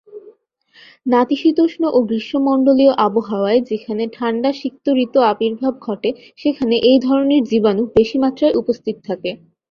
[1.05, 6.09] নাতিশীতোষ্ণ ও গ্রীষ্মমণ্ডলীয় আবহাওয়ায় যেখানে ঠাণ্ডা সিক্ত ঋতু আবির্ভাব ঘটে
[6.37, 9.31] সেখানে এই ধরনের জীবাণু বেশি মাত্রায় উপস্থিত থাকে।